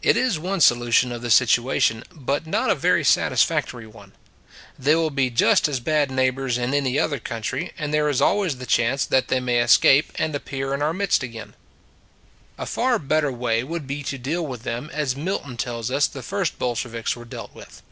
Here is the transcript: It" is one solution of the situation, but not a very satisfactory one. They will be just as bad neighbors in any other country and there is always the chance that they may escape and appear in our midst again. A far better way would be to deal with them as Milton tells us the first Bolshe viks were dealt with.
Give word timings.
It" 0.00 0.16
is 0.16 0.38
one 0.38 0.60
solution 0.60 1.10
of 1.10 1.22
the 1.22 1.28
situation, 1.30 2.04
but 2.12 2.46
not 2.46 2.70
a 2.70 2.74
very 2.76 3.02
satisfactory 3.02 3.84
one. 3.84 4.12
They 4.78 4.94
will 4.94 5.10
be 5.10 5.28
just 5.28 5.66
as 5.66 5.80
bad 5.80 6.08
neighbors 6.08 6.56
in 6.56 6.72
any 6.72 7.00
other 7.00 7.18
country 7.18 7.72
and 7.76 7.92
there 7.92 8.08
is 8.08 8.20
always 8.20 8.58
the 8.58 8.64
chance 8.64 9.04
that 9.06 9.26
they 9.26 9.40
may 9.40 9.58
escape 9.58 10.12
and 10.14 10.36
appear 10.36 10.72
in 10.72 10.82
our 10.82 10.94
midst 10.94 11.24
again. 11.24 11.56
A 12.58 12.64
far 12.64 13.00
better 13.00 13.32
way 13.32 13.64
would 13.64 13.88
be 13.88 14.04
to 14.04 14.18
deal 14.18 14.46
with 14.46 14.62
them 14.62 14.88
as 14.92 15.16
Milton 15.16 15.56
tells 15.56 15.90
us 15.90 16.06
the 16.06 16.22
first 16.22 16.56
Bolshe 16.60 16.86
viks 16.88 17.16
were 17.16 17.24
dealt 17.24 17.52
with. 17.52 17.82